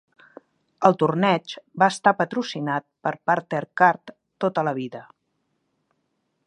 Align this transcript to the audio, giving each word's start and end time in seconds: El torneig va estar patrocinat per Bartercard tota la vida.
El 0.87 0.95
torneig 1.03 1.51
va 1.83 1.89
estar 1.95 2.13
patrocinat 2.21 2.87
per 3.07 3.13
Bartercard 3.31 4.15
tota 4.45 4.65
la 4.69 4.77
vida. 4.83 5.05